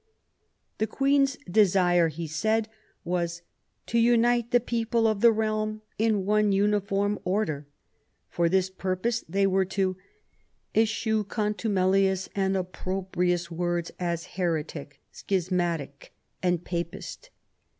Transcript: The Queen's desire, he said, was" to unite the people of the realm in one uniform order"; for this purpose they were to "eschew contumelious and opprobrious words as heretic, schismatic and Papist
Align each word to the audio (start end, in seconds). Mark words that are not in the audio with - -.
The 0.79 0.87
Queen's 0.87 1.37
desire, 1.47 2.07
he 2.07 2.25
said, 2.25 2.67
was" 3.03 3.43
to 3.85 3.99
unite 3.99 4.49
the 4.49 4.59
people 4.59 5.05
of 5.05 5.21
the 5.21 5.31
realm 5.31 5.83
in 5.99 6.25
one 6.25 6.51
uniform 6.51 7.19
order"; 7.23 7.67
for 8.27 8.49
this 8.49 8.67
purpose 8.71 9.23
they 9.29 9.45
were 9.45 9.65
to 9.65 9.97
"eschew 10.75 11.23
contumelious 11.25 12.29
and 12.33 12.57
opprobrious 12.57 13.51
words 13.51 13.91
as 13.99 14.25
heretic, 14.37 14.99
schismatic 15.11 16.11
and 16.41 16.65
Papist 16.65 17.29